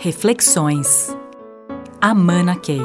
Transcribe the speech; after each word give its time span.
Reflexões. 0.00 1.08
Amana 2.00 2.54
Key. 2.54 2.80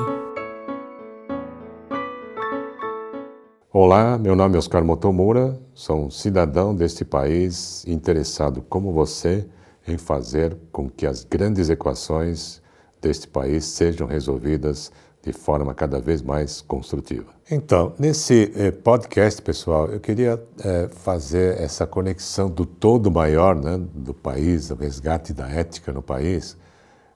Olá, 3.71 4.17
meu 4.17 4.36
nome 4.36 4.56
é 4.56 4.58
Oscar 4.58 4.83
Motomura, 4.83 5.62
sou 5.76 6.06
um 6.06 6.10
cidadão 6.10 6.76
deste 6.76 7.06
país 7.06 7.86
interessado 7.86 8.64
como 8.68 8.91
você 8.91 9.48
em 9.88 9.96
fazer 9.96 10.57
com 10.71 10.89
que 10.89 11.05
as 11.05 11.23
grandes 11.23 11.70
equações 11.70 12.59
deste 12.99 13.27
país 13.27 13.64
sejam 13.66 14.07
resolvidas 14.07 14.91
de 15.21 15.32
forma 15.32 15.71
cada 15.75 16.00
vez 16.00 16.20
mais 16.23 16.61
construtiva. 16.61 17.32
Então, 17.52 17.93
nesse 18.00 18.52
eh, 18.55 18.71
podcast, 18.71 19.39
pessoal, 19.39 19.86
eu 19.86 20.00
queria 20.00 20.43
eh, 20.66 20.89
fazer 20.91 21.61
essa 21.61 21.86
conexão 21.86 22.50
do 22.50 22.66
todo 22.66 23.11
maior 23.11 23.55
né, 23.55 23.80
do 23.93 24.16
país, 24.16 24.71
o 24.71 24.75
resgate 24.75 25.32
da 25.32 25.48
ética 25.48 25.93
no 25.93 26.02
país, 26.02 26.57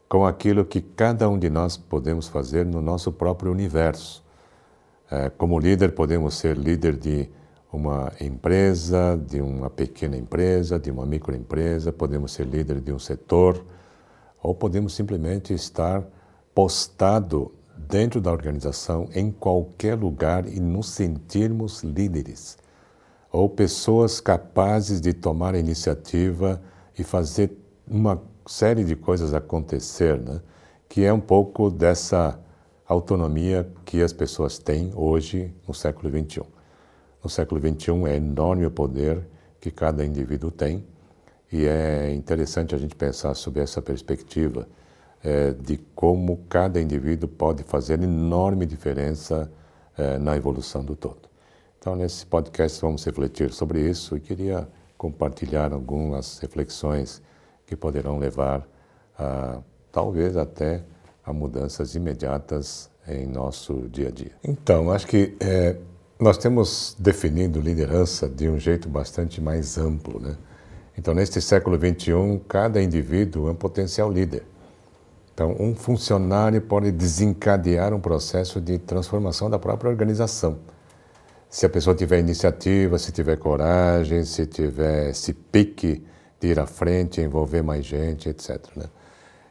com 0.07 0.25
aquilo 0.25 0.63
que 0.63 0.81
cada 0.81 1.29
um 1.29 1.37
de 1.37 1.49
nós 1.49 1.75
podemos 1.77 2.27
fazer 2.27 2.65
no 2.65 2.81
nosso 2.81 3.11
próprio 3.11 3.51
universo. 3.51 4.23
Eh, 5.11 5.29
como 5.37 5.59
líder, 5.59 5.93
podemos 5.93 6.35
ser 6.35 6.57
líder 6.57 6.95
de 6.95 7.29
uma 7.71 8.11
empresa, 8.21 9.17
de 9.17 9.41
uma 9.41 9.69
pequena 9.69 10.15
empresa, 10.15 10.79
de 10.79 10.89
uma 10.89 11.05
microempresa, 11.05 11.91
podemos 11.91 12.31
ser 12.31 12.45
líder 12.45 12.79
de 12.79 12.93
um 12.93 12.99
setor, 12.99 13.63
ou 14.41 14.55
podemos 14.55 14.93
simplesmente 14.93 15.53
estar 15.53 16.03
postado 16.55 17.51
dentro 17.77 18.21
da 18.21 18.31
organização, 18.31 19.09
em 19.13 19.29
qualquer 19.31 19.95
lugar 19.95 20.47
e 20.47 20.59
nos 20.59 20.89
sentirmos 20.89 21.83
líderes, 21.83 22.57
ou 23.31 23.49
pessoas 23.49 24.19
capazes 24.19 25.01
de 25.01 25.13
tomar 25.13 25.53
iniciativa 25.53 26.61
e 26.97 27.03
fazer 27.03 27.51
uma 27.87 28.21
série 28.47 28.83
de 28.83 28.95
coisas 28.95 29.33
acontecer, 29.33 30.19
né? 30.19 30.41
que 30.89 31.03
é 31.03 31.11
um 31.11 31.19
pouco 31.19 31.69
dessa 31.69 32.39
autonomia 32.87 33.69
que 33.85 34.01
as 34.01 34.13
pessoas 34.13 34.57
têm 34.57 34.91
hoje 34.95 35.53
no 35.67 35.73
século 35.73 36.09
XXI. 36.09 36.41
No 37.23 37.29
século 37.29 37.59
XXI 37.59 38.05
é 38.07 38.15
enorme 38.15 38.65
o 38.65 38.71
poder 38.71 39.27
que 39.59 39.69
cada 39.69 40.05
indivíduo 40.05 40.49
tem 40.49 40.85
e 41.51 41.65
é 41.65 42.13
interessante 42.13 42.73
a 42.73 42.77
gente 42.77 42.95
pensar 42.95 43.33
sobre 43.33 43.61
essa 43.61 43.81
perspectiva 43.81 44.67
é, 45.23 45.51
de 45.51 45.77
como 45.95 46.37
cada 46.49 46.79
indivíduo 46.79 47.27
pode 47.27 47.63
fazer 47.63 48.01
enorme 48.01 48.65
diferença 48.65 49.51
é, 49.97 50.17
na 50.17 50.37
evolução 50.37 50.83
do 50.83 50.95
todo. 50.95 51.27
Então, 51.79 51.95
nesse 51.95 52.25
podcast, 52.25 52.81
vamos 52.81 53.03
refletir 53.03 53.51
sobre 53.51 53.81
isso 53.81 54.15
e 54.15 54.19
queria 54.19 54.67
compartilhar 54.97 55.73
algumas 55.73 56.39
reflexões 56.39 57.21
que 57.67 57.75
poderão 57.75 58.17
levar 58.17 58.67
a, 59.19 59.59
talvez 59.91 60.35
até 60.35 60.81
a 61.23 61.31
mudanças 61.33 61.93
imediatas 61.93 62.89
em 63.07 63.27
nosso 63.27 63.87
dia 63.89 64.07
a 64.07 64.11
dia. 64.11 64.31
Então, 64.43 64.91
acho 64.91 65.05
que 65.05 65.35
é, 65.39 65.75
nós 66.19 66.37
temos 66.37 66.95
definido 66.97 67.59
liderança 67.59 68.27
de 68.27 68.49
um 68.49 68.57
jeito 68.57 68.89
bastante 68.89 69.41
mais 69.41 69.77
amplo, 69.77 70.19
né? 70.19 70.35
Então, 70.97 71.13
neste 71.13 71.39
século 71.39 71.77
XXI, 71.77 72.41
cada 72.47 72.81
indivíduo 72.81 73.49
é 73.49 73.51
um 73.51 73.55
potencial 73.55 74.11
líder. 74.11 74.43
Então, 75.31 75.55
um 75.59 75.75
funcionário 75.75 76.59
pode 76.59 76.91
desencadear 76.91 77.93
um 77.93 77.99
processo 77.99 78.59
de 78.59 78.79
transformação 78.79 79.47
da 79.47 79.59
própria 79.59 79.91
organização. 79.91 80.57
Se 81.49 81.65
a 81.65 81.69
pessoa 81.69 81.95
tiver 81.95 82.17
iniciativa, 82.19 82.97
se 82.97 83.11
tiver 83.11 83.37
coragem, 83.37 84.23
se 84.25 84.47
tiver 84.47 85.11
esse 85.11 85.33
pique 85.33 86.03
ir 86.41 86.59
à 86.59 86.65
frente, 86.65 87.21
envolver 87.21 87.61
mais 87.61 87.85
gente, 87.85 88.29
etc. 88.29 88.59
Né? 88.75 88.85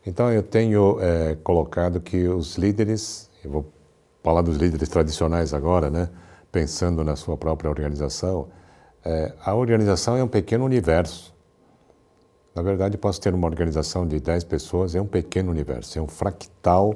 Então, 0.06 0.32
eu 0.32 0.42
tenho 0.42 0.98
é, 1.00 1.36
colocado 1.42 2.00
que 2.00 2.28
os 2.28 2.56
líderes, 2.56 3.30
eu 3.44 3.50
vou 3.50 3.72
falar 4.22 4.42
dos 4.42 4.56
líderes 4.56 4.88
tradicionais 4.88 5.52
agora, 5.52 5.90
né? 5.90 6.08
pensando 6.52 7.02
na 7.02 7.16
sua 7.16 7.36
própria 7.36 7.68
organização, 7.68 8.48
é, 9.04 9.32
a 9.44 9.54
organização 9.54 10.16
é 10.16 10.22
um 10.22 10.28
pequeno 10.28 10.64
universo 10.64 11.36
na 12.56 12.62
verdade, 12.62 12.96
posso 12.96 13.20
ter 13.20 13.34
uma 13.34 13.46
organização 13.46 14.08
de 14.08 14.18
10 14.18 14.44
pessoas, 14.44 14.94
é 14.94 15.00
um 15.00 15.06
pequeno 15.06 15.50
universo, 15.50 15.98
é 15.98 16.00
um 16.00 16.08
fractal 16.08 16.94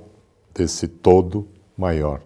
desse 0.54 0.88
todo 0.88 1.46
maior. 1.76 2.22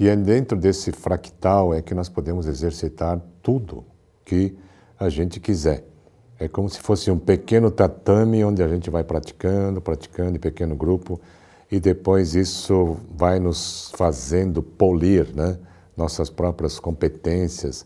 E 0.00 0.08
é 0.08 0.16
dentro 0.16 0.58
desse 0.58 0.90
fractal 0.90 1.72
é 1.72 1.80
que 1.80 1.94
nós 1.94 2.08
podemos 2.08 2.48
exercitar 2.48 3.20
tudo 3.40 3.84
que 4.24 4.58
a 4.98 5.08
gente 5.08 5.38
quiser. 5.38 5.84
É 6.40 6.48
como 6.48 6.70
se 6.70 6.80
fosse 6.80 7.10
um 7.10 7.18
pequeno 7.18 7.70
tatame 7.70 8.42
onde 8.42 8.62
a 8.62 8.66
gente 8.66 8.88
vai 8.88 9.04
praticando, 9.04 9.78
praticando 9.78 10.38
em 10.38 10.40
pequeno 10.40 10.74
grupo, 10.74 11.20
e 11.70 11.78
depois 11.78 12.34
isso 12.34 12.96
vai 13.14 13.38
nos 13.38 13.92
fazendo 13.94 14.62
polir 14.62 15.28
né? 15.36 15.58
nossas 15.94 16.30
próprias 16.30 16.80
competências 16.80 17.84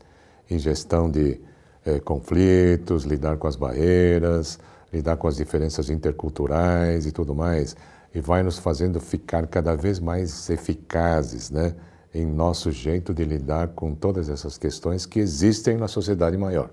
em 0.48 0.56
gestão 0.56 1.10
de 1.10 1.40
é, 1.84 1.98
conflitos, 1.98 3.02
lidar 3.02 3.38
com 3.38 3.48
as 3.48 3.56
barreiras, 3.56 4.56
lidar 4.92 5.16
com 5.16 5.26
as 5.26 5.34
diferenças 5.34 5.90
interculturais 5.90 7.06
e 7.06 7.10
tudo 7.10 7.34
mais, 7.34 7.76
e 8.14 8.20
vai 8.20 8.44
nos 8.44 8.56
fazendo 8.56 9.00
ficar 9.00 9.48
cada 9.48 9.74
vez 9.74 9.98
mais 9.98 10.48
eficazes, 10.48 11.50
né, 11.50 11.74
em 12.14 12.24
nosso 12.24 12.70
jeito 12.70 13.12
de 13.12 13.24
lidar 13.24 13.70
com 13.70 13.96
todas 13.96 14.28
essas 14.28 14.56
questões 14.56 15.06
que 15.06 15.18
existem 15.18 15.76
na 15.76 15.88
sociedade 15.88 16.38
maior. 16.38 16.70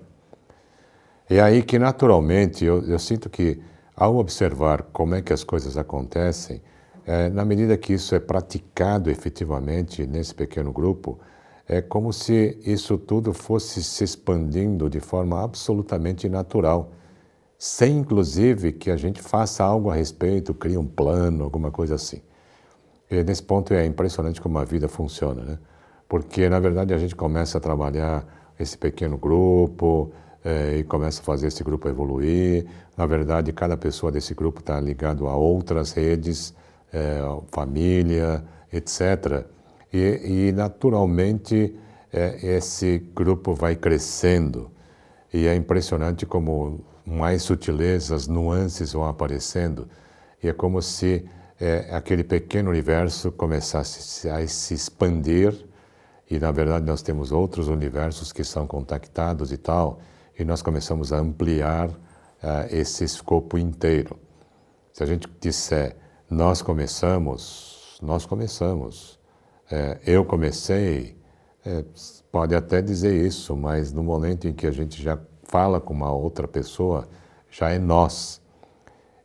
É 1.34 1.40
aí 1.40 1.62
que, 1.62 1.78
naturalmente, 1.78 2.62
eu, 2.62 2.84
eu 2.84 2.98
sinto 2.98 3.30
que, 3.30 3.58
ao 3.96 4.16
observar 4.16 4.82
como 4.92 5.14
é 5.14 5.22
que 5.22 5.32
as 5.32 5.42
coisas 5.42 5.78
acontecem, 5.78 6.60
é, 7.06 7.30
na 7.30 7.42
medida 7.42 7.74
que 7.78 7.94
isso 7.94 8.14
é 8.14 8.20
praticado 8.20 9.10
efetivamente 9.10 10.06
nesse 10.06 10.34
pequeno 10.34 10.70
grupo, 10.70 11.18
é 11.66 11.80
como 11.80 12.12
se 12.12 12.60
isso 12.66 12.98
tudo 12.98 13.32
fosse 13.32 13.82
se 13.82 14.04
expandindo 14.04 14.90
de 14.90 15.00
forma 15.00 15.42
absolutamente 15.42 16.28
natural, 16.28 16.92
sem 17.56 17.96
inclusive 17.96 18.70
que 18.70 18.90
a 18.90 18.96
gente 18.98 19.22
faça 19.22 19.64
algo 19.64 19.88
a 19.88 19.94
respeito, 19.94 20.52
crie 20.52 20.76
um 20.76 20.86
plano, 20.86 21.44
alguma 21.44 21.70
coisa 21.70 21.94
assim. 21.94 22.20
E 23.10 23.24
nesse 23.24 23.42
ponto 23.42 23.72
é 23.72 23.86
impressionante 23.86 24.38
como 24.38 24.58
a 24.58 24.66
vida 24.66 24.86
funciona, 24.86 25.42
né? 25.42 25.58
Porque 26.06 26.46
na 26.50 26.60
verdade 26.60 26.92
a 26.92 26.98
gente 26.98 27.16
começa 27.16 27.56
a 27.56 27.60
trabalhar 27.60 28.52
esse 28.60 28.76
pequeno 28.76 29.16
grupo 29.16 30.12
é, 30.44 30.78
e 30.78 30.84
começa 30.84 31.20
a 31.20 31.24
fazer 31.24 31.48
esse 31.48 31.62
grupo 31.62 31.88
evoluir. 31.88 32.66
Na 32.96 33.06
verdade, 33.06 33.52
cada 33.52 33.76
pessoa 33.76 34.10
desse 34.10 34.34
grupo 34.34 34.60
está 34.60 34.80
ligado 34.80 35.28
a 35.28 35.36
outras 35.36 35.92
redes, 35.92 36.54
é, 36.92 37.20
família, 37.50 38.44
etc. 38.72 39.46
E, 39.92 40.48
e 40.48 40.52
naturalmente, 40.52 41.76
é, 42.12 42.38
esse 42.56 42.98
grupo 43.14 43.54
vai 43.54 43.76
crescendo. 43.76 44.70
E 45.32 45.46
é 45.46 45.54
impressionante 45.54 46.26
como 46.26 46.84
mais 47.06 47.42
sutilezas, 47.42 48.26
nuances 48.26 48.92
vão 48.92 49.08
aparecendo. 49.08 49.88
E 50.42 50.48
é 50.48 50.52
como 50.52 50.82
se 50.82 51.24
aquele 51.92 52.24
pequeno 52.24 52.70
universo 52.70 53.30
começasse 53.30 54.28
a 54.28 54.44
se 54.48 54.74
expandir. 54.74 55.54
E, 56.28 56.36
na 56.38 56.50
verdade, 56.50 56.84
nós 56.84 57.02
temos 57.02 57.30
outros 57.30 57.68
universos 57.68 58.32
que 58.32 58.42
são 58.42 58.66
contactados 58.66 59.52
e 59.52 59.56
tal. 59.56 60.00
E 60.38 60.44
nós 60.44 60.62
começamos 60.62 61.12
a 61.12 61.18
ampliar 61.18 61.88
uh, 61.88 61.96
esse 62.70 63.04
escopo 63.04 63.58
inteiro. 63.58 64.18
Se 64.92 65.02
a 65.02 65.06
gente 65.06 65.28
disser, 65.40 65.96
nós 66.28 66.62
começamos, 66.62 67.98
nós 68.02 68.26
começamos 68.26 69.20
é, 69.74 69.98
eu 70.04 70.22
comecei, 70.22 71.16
é, 71.64 71.82
pode 72.30 72.54
até 72.54 72.82
dizer 72.82 73.26
isso, 73.26 73.56
mas 73.56 73.90
no 73.90 74.02
momento 74.02 74.46
em 74.46 74.52
que 74.52 74.66
a 74.66 74.70
gente 74.70 75.02
já 75.02 75.18
fala 75.44 75.80
com 75.80 75.94
uma 75.94 76.12
outra 76.12 76.46
pessoa, 76.46 77.08
já 77.50 77.70
é 77.70 77.78
nós. 77.78 78.42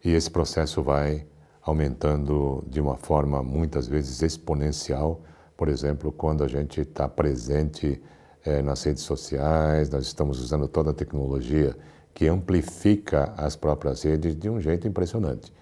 E 0.01 0.13
esse 0.13 0.31
processo 0.31 0.81
vai 0.81 1.27
aumentando 1.61 2.63
de 2.65 2.79
uma 2.79 2.95
forma 2.95 3.43
muitas 3.43 3.89
vezes 3.89 4.21
exponencial. 4.21 5.21
Por 5.57 5.67
exemplo, 5.67 6.13
quando 6.13 6.45
a 6.45 6.47
gente 6.47 6.79
está 6.79 7.09
presente 7.09 8.01
é, 8.47 8.61
nas 8.61 8.81
redes 8.83 9.03
sociais, 9.03 9.89
nós 9.89 10.05
estamos 10.05 10.39
usando 10.39 10.67
toda 10.69 10.91
a 10.91 10.93
tecnologia 10.93 11.75
que 12.13 12.27
amplifica 12.27 13.33
as 13.35 13.57
próprias 13.57 14.03
redes 14.03 14.35
de 14.35 14.49
um 14.49 14.59
jeito 14.61 14.87
impressionante. 14.87 15.53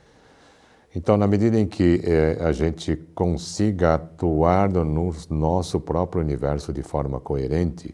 Então, 0.95 1.17
na 1.17 1.27
medida 1.27 1.59
em 1.59 1.65
que 1.67 1.99
eh, 2.05 2.37
a 2.39 2.53
gente 2.53 2.95
consiga 3.13 3.95
atuar 3.95 4.71
no 4.71 5.11
nosso 5.29 5.79
próprio 5.81 6.21
universo 6.21 6.71
de 6.71 6.81
forma 6.81 7.19
coerente, 7.19 7.93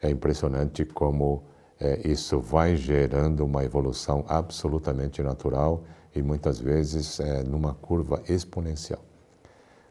é 0.00 0.10
impressionante 0.10 0.84
como 0.84 1.44
eh, 1.78 2.00
isso 2.04 2.40
vai 2.40 2.74
gerando 2.74 3.44
uma 3.44 3.62
evolução 3.62 4.24
absolutamente 4.26 5.22
natural 5.22 5.84
e 6.12 6.22
muitas 6.22 6.58
vezes 6.58 7.20
eh, 7.20 7.44
numa 7.44 7.74
curva 7.74 8.20
exponencial. 8.28 9.04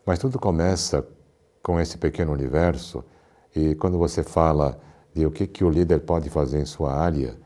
Mas 0.06 0.20
tudo 0.20 0.38
começa 0.38 1.08
com 1.64 1.80
esse 1.80 1.98
pequeno 1.98 2.34
universo 2.34 3.06
e 3.56 3.76
quando 3.76 3.98
você 3.98 4.24
fala 4.24 4.80
de 5.14 5.26
o 5.26 5.32
que, 5.32 5.46
que 5.46 5.64
o 5.64 5.70
líder 5.70 6.02
pode 6.02 6.30
fazer 6.30 6.62
em 6.62 6.66
sua 6.66 6.94
área, 6.94 7.38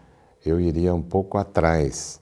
eu 0.45 0.59
iria 0.59 0.93
um 0.93 1.01
pouco 1.01 1.37
atrás. 1.37 2.21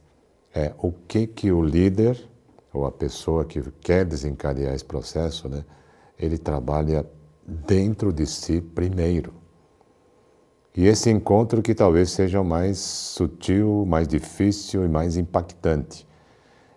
É, 0.56 0.74
o 0.78 0.92
que, 0.92 1.28
que 1.28 1.52
o 1.52 1.62
líder 1.62 2.30
ou 2.72 2.86
a 2.86 2.92
pessoa 2.92 3.46
que 3.46 3.62
quer 3.82 4.06
desencadear 4.06 4.74
esse 4.74 4.86
processo, 4.86 5.48
né, 5.50 5.64
ele 6.18 6.38
trabalha 6.38 7.06
dentro 7.46 8.12
de 8.12 8.26
si 8.26 8.62
primeiro. 8.62 9.34
E 10.76 10.88
esse 10.88 11.10
encontro 11.12 11.62
que 11.62 11.76
talvez 11.76 12.10
seja 12.10 12.42
o 12.42 12.46
mais 12.46 12.80
sutil, 12.80 13.86
mais 13.86 14.08
difícil 14.08 14.84
e 14.84 14.88
mais 14.88 15.18
impactante. 15.18 16.08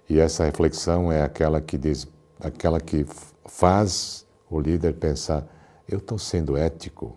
E 0.08 0.18
essa 0.20 0.44
reflexão 0.44 1.10
é 1.10 1.22
aquela 1.22 1.60
que 1.62 1.78
diz, 1.78 2.06
aquela 2.38 2.78
que 2.78 3.06
faz 3.46 4.26
o 4.50 4.60
líder 4.60 4.94
pensar: 4.94 5.46
eu 5.88 5.98
estou 5.98 6.18
sendo 6.18 6.56
ético 6.56 7.16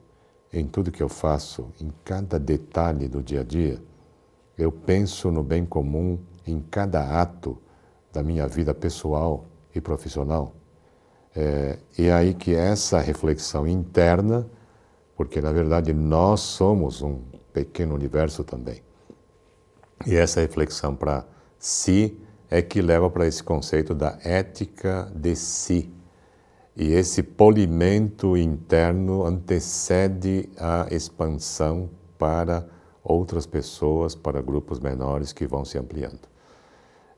em 0.52 0.68
tudo 0.68 0.92
que 0.92 1.02
eu 1.02 1.10
faço, 1.10 1.72
em 1.80 1.92
cada 2.04 2.40
detalhe 2.40 3.08
do 3.08 3.22
dia 3.22 3.42
a 3.42 3.44
dia. 3.44 3.82
Eu 4.58 4.72
penso 4.72 5.32
no 5.32 5.44
bem 5.44 5.66
comum 5.66 6.20
em 6.46 6.60
cada 6.60 7.22
ato 7.22 7.58
da 8.12 8.24
minha 8.24 8.48
vida 8.48 8.74
pessoal 8.74 9.46
e 9.74 9.80
profissional. 9.80 10.54
É, 11.36 11.78
e 11.98 12.08
é 12.08 12.14
aí 12.14 12.34
que 12.34 12.56
essa 12.56 13.00
reflexão 13.00 13.68
interna 13.68 14.50
porque 15.20 15.42
na 15.42 15.52
verdade 15.52 15.92
nós 15.92 16.40
somos 16.40 17.02
um 17.02 17.20
pequeno 17.52 17.94
universo 17.94 18.42
também. 18.42 18.82
E 20.08 20.16
essa 20.16 20.40
reflexão 20.40 20.96
para 20.96 21.26
si 21.58 22.18
é 22.50 22.62
que 22.62 22.82
leva 22.82 23.10
para 23.10 23.28
esse 23.28 23.44
conceito 23.44 23.94
da 23.94 24.18
ética 24.24 25.12
de 25.14 25.36
si. 25.36 25.92
E 26.80 26.94
esse 26.94 27.22
polimento 27.22 28.38
interno 28.38 29.26
antecede 29.26 30.50
a 30.58 30.88
expansão 30.90 31.90
para 32.18 32.66
outras 33.04 33.46
pessoas, 33.46 34.16
para 34.16 34.42
grupos 34.42 34.80
menores 34.80 35.34
que 35.34 35.46
vão 35.46 35.66
se 35.66 35.78
ampliando. 35.78 36.22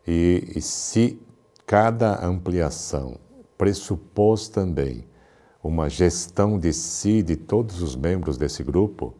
E, 0.07 0.51
e 0.55 0.61
se 0.63 1.21
cada 1.63 2.25
ampliação 2.25 3.17
pressupôs 3.55 4.49
também 4.49 5.05
uma 5.63 5.87
gestão 5.87 6.57
de 6.57 6.73
si, 6.73 7.21
de 7.21 7.35
todos 7.35 7.83
os 7.83 7.95
membros 7.95 8.39
desse 8.39 8.63
grupo, 8.63 9.13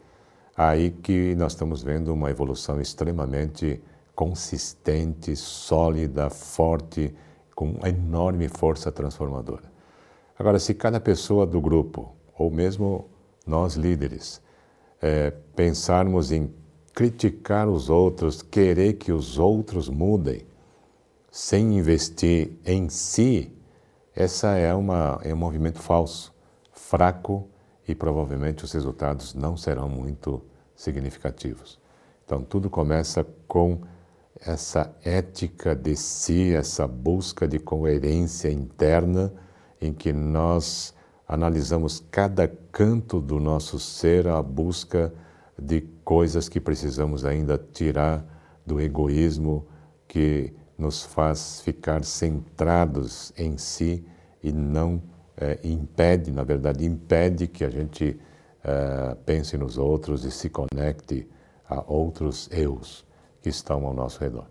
aí 0.58 0.90
que 0.90 1.36
nós 1.36 1.52
estamos 1.52 1.84
vendo 1.84 2.12
uma 2.12 2.32
evolução 2.32 2.82
extremamente 2.82 3.80
consistente, 4.16 5.36
sólida, 5.36 6.32
forte, 6.32 7.14
com 7.54 7.76
enorme 7.86 8.50
força 8.50 8.92
transformadora. 8.92 9.71
Agora, 10.42 10.58
se 10.58 10.74
cada 10.74 11.00
pessoa 11.00 11.46
do 11.46 11.62
grupo, 11.62 12.16
ou 12.36 12.50
mesmo 12.50 13.08
nós 13.46 13.76
líderes, 13.76 14.42
é, 15.00 15.30
pensarmos 15.56 16.32
em 16.32 16.52
criticar 16.96 17.70
os 17.70 17.92
outros, 17.92 18.42
querer 18.42 18.94
que 18.94 19.12
os 19.12 19.38
outros 19.38 19.88
mudem, 19.88 20.42
sem 21.30 21.78
investir 21.78 22.54
em 22.66 22.90
si, 22.90 23.56
essa 24.16 24.58
é, 24.58 24.74
uma, 24.74 25.20
é 25.24 25.32
um 25.32 25.38
movimento 25.38 25.80
falso 25.80 26.34
fraco 26.72 27.48
e 27.88 27.94
provavelmente 27.94 28.66
os 28.66 28.72
resultados 28.72 29.36
não 29.36 29.56
serão 29.56 29.88
muito 29.88 30.42
significativos. 30.76 31.80
Então, 32.26 32.42
tudo 32.42 32.68
começa 32.68 33.24
com 33.48 33.82
essa 34.44 34.92
ética 35.04 35.76
de 35.76 35.96
si, 35.96 36.52
essa 36.52 36.88
busca 36.88 37.48
de 37.48 37.60
coerência 37.60 38.52
interna, 38.52 39.32
em 39.82 39.92
que 39.92 40.14
nós 40.14 40.94
analisamos 41.28 42.04
cada 42.12 42.48
canto 42.72 43.20
do 43.20 43.40
nosso 43.40 43.80
ser 43.80 44.28
à 44.28 44.42
busca 44.42 45.14
de 45.58 45.82
coisas 46.04 46.48
que 46.48 46.60
precisamos 46.60 47.26
ainda 47.26 47.58
tirar 47.58 48.26
do 48.66 48.80
egoísmo 48.80 49.66
que 50.08 50.54
nos 50.78 51.04
faz 51.04 51.62
ficar 51.62 52.04
centrados 52.04 53.32
em 53.38 53.58
si 53.58 54.06
e 54.44 54.52
não 54.52 55.02
é, 55.38 55.60
impede, 55.64 56.32
na 56.32 56.44
verdade, 56.44 56.86
impede 56.86 57.48
que 57.48 57.64
a 57.64 57.70
gente 57.70 58.20
é, 58.64 59.16
pense 59.26 59.58
nos 59.58 59.78
outros 59.78 60.26
e 60.26 60.32
se 60.32 60.50
conecte 60.50 61.28
a 61.68 61.84
outros 61.92 62.50
eus 62.52 63.06
que 63.42 63.50
estão 63.50 63.86
ao 63.86 63.94
nosso 63.94 64.20
redor. 64.20 64.48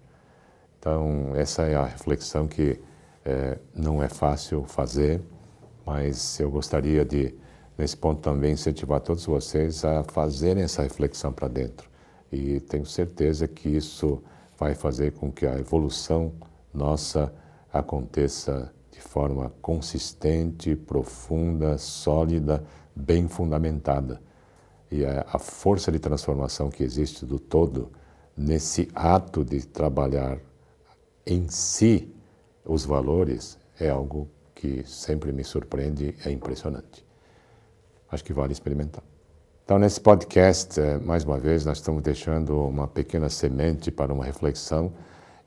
Então, 0.78 1.32
essa 1.36 1.62
é 1.62 1.74
a 1.74 1.84
reflexão 1.84 2.48
que 2.48 2.80
é, 3.24 3.58
não 3.74 4.02
é 4.02 4.08
fácil 4.08 4.64
fazer, 4.64 5.20
mas 5.84 6.38
eu 6.40 6.50
gostaria 6.50 7.04
de, 7.04 7.34
nesse 7.76 7.96
ponto 7.96 8.20
também, 8.20 8.52
incentivar 8.52 9.00
todos 9.00 9.24
vocês 9.26 9.84
a 9.84 10.02
fazerem 10.04 10.62
essa 10.62 10.82
reflexão 10.82 11.32
para 11.32 11.48
dentro. 11.48 11.88
E 12.32 12.60
tenho 12.60 12.86
certeza 12.86 13.48
que 13.48 13.68
isso 13.68 14.22
vai 14.58 14.74
fazer 14.74 15.12
com 15.12 15.32
que 15.32 15.46
a 15.46 15.58
evolução 15.58 16.32
nossa 16.72 17.32
aconteça 17.72 18.72
de 18.90 19.00
forma 19.00 19.52
consistente, 19.62 20.76
profunda, 20.76 21.78
sólida, 21.78 22.62
bem 22.94 23.26
fundamentada. 23.28 24.20
E 24.90 25.04
a, 25.04 25.38
força 25.38 25.90
de 25.90 25.98
transformação 25.98 26.68
que 26.68 26.82
existe 26.82 27.24
do 27.24 27.38
todo 27.38 27.90
nesse 28.36 28.88
ato 28.94 29.44
de 29.44 29.66
trabalhar 29.66 30.38
em 31.24 31.48
si 31.48 32.12
os 32.64 32.84
valores 32.84 33.58
é 33.78 33.88
algo 33.88 34.28
que 34.54 34.82
sempre 34.86 35.32
me 35.32 35.42
surpreende, 35.44 36.14
é 36.24 36.30
impressionante. 36.30 37.04
Acho 38.10 38.24
que 38.24 38.32
vale 38.32 38.52
experimentar. 38.52 39.02
Então, 39.64 39.78
nesse 39.78 40.00
podcast, 40.00 40.80
eh, 40.80 40.98
mais 40.98 41.24
uma 41.24 41.38
vez, 41.38 41.64
nós 41.64 41.78
estamos 41.78 42.02
deixando 42.02 42.60
uma 42.66 42.88
pequena 42.88 43.28
semente 43.28 43.90
para 43.90 44.12
uma 44.12 44.24
reflexão 44.24 44.92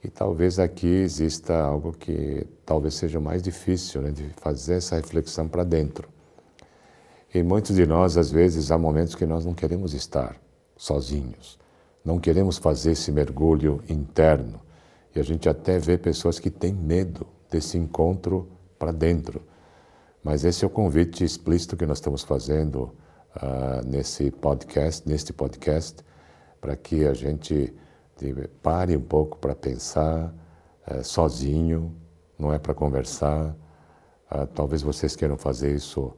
e 0.03 0.09
talvez 0.09 0.59
aqui 0.59 0.87
exista 0.87 1.61
algo 1.61 1.91
que 1.91 2.47
talvez 2.65 2.93
seja 2.93 3.19
mais 3.19 3.43
difícil, 3.43 4.01
né, 4.01 4.11
de 4.11 4.29
fazer 4.37 4.75
essa 4.75 4.95
reflexão 4.95 5.47
para 5.47 5.63
dentro. 5.63 6.07
E 7.33 7.43
muitos 7.43 7.75
de 7.75 7.85
nós, 7.85 8.15
às 8.15 8.31
vezes, 8.31 8.71
há 8.71 8.77
momentos 8.77 9.13
que 9.13 9.25
nós 9.25 9.45
não 9.45 9.53
queremos 9.53 9.93
estar 9.93 10.35
sozinhos, 10.77 11.59
não 12.03 12.19
queremos 12.19 12.57
fazer 12.57 12.91
esse 12.91 13.11
mergulho 13.11 13.81
interno. 13.89 14.61
E 15.15 15.19
a 15.19 15.23
gente 15.23 15.47
até 15.47 15.77
vê 15.77 15.97
pessoas 15.97 16.39
que 16.39 16.49
têm 16.49 16.73
medo 16.73 17.27
desse 17.49 17.77
encontro 17.77 18.49
para 18.79 18.91
dentro. 18.91 19.41
Mas 20.23 20.43
esse 20.43 20.63
é 20.63 20.67
o 20.67 20.69
convite 20.69 21.23
explícito 21.23 21.77
que 21.77 21.85
nós 21.85 21.97
estamos 21.97 22.23
fazendo 22.23 22.95
uh, 23.35 23.85
nesse 23.85 24.31
podcast, 24.31 25.07
neste 25.07 25.33
podcast, 25.33 26.03
para 26.59 26.75
que 26.75 27.05
a 27.05 27.13
gente 27.13 27.73
pare 28.61 28.95
um 28.95 29.01
pouco 29.01 29.37
para 29.37 29.53
pensar 29.53 30.33
é, 30.85 31.03
sozinho, 31.03 31.95
não 32.37 32.53
é 32.53 32.59
para 32.59 32.73
conversar. 32.73 33.55
Ah, 34.29 34.45
talvez 34.45 34.81
vocês 34.81 35.15
queiram 35.15 35.37
fazer 35.37 35.75
isso 35.75 36.13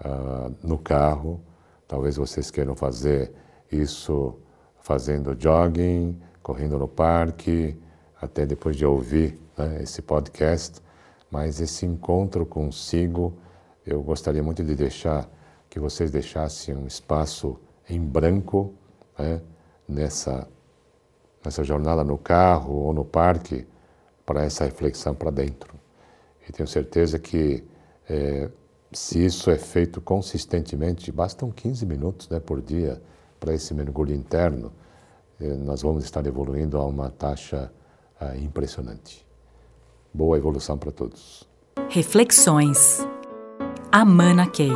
ah, 0.00 0.50
no 0.62 0.78
carro, 0.78 1.40
talvez 1.86 2.16
vocês 2.16 2.50
queiram 2.50 2.74
fazer 2.74 3.32
isso 3.70 4.38
fazendo 4.80 5.36
jogging, 5.38 6.20
correndo 6.42 6.78
no 6.78 6.88
parque, 6.88 7.76
até 8.22 8.46
depois 8.46 8.76
de 8.76 8.86
ouvir 8.86 9.38
né, 9.58 9.82
esse 9.82 10.00
podcast. 10.00 10.80
Mas 11.30 11.60
esse 11.60 11.84
encontro 11.84 12.46
consigo, 12.46 13.36
eu 13.84 14.02
gostaria 14.02 14.42
muito 14.42 14.62
de 14.62 14.74
deixar 14.74 15.28
que 15.68 15.80
vocês 15.80 16.10
deixassem 16.10 16.76
um 16.76 16.86
espaço 16.86 17.58
em 17.88 18.00
branco 18.00 18.72
né, 19.18 19.42
nessa 19.88 20.48
nessa 21.44 21.64
jornada 21.64 22.04
no 22.04 22.16
carro 22.16 22.72
ou 22.74 22.92
no 22.92 23.04
parque 23.04 23.66
para 24.24 24.44
essa 24.44 24.64
reflexão 24.64 25.12
para 25.12 25.30
dentro. 25.30 25.74
E 26.48 26.52
tenho 26.52 26.68
certeza 26.68 27.18
que 27.18 27.64
é, 28.08 28.48
se 28.92 29.24
isso 29.24 29.50
é 29.50 29.58
feito 29.58 30.00
consistentemente, 30.00 31.10
bastam 31.10 31.50
15 31.50 31.84
minutos 31.84 32.28
né, 32.28 32.38
por 32.38 32.60
dia 32.60 33.02
para 33.40 33.52
esse 33.52 33.74
mergulho 33.74 34.14
interno, 34.14 34.72
é, 35.40 35.48
nós 35.54 35.82
vamos 35.82 36.04
estar 36.04 36.24
evoluindo 36.26 36.78
a 36.78 36.86
uma 36.86 37.10
taxa 37.10 37.72
é, 38.30 38.38
impressionante. 38.38 39.26
Boa 40.14 40.36
evolução 40.36 40.78
para 40.78 40.92
todos. 40.92 41.48
Reflexões. 41.88 43.06
Amana 43.90 44.46
Key. 44.46 44.70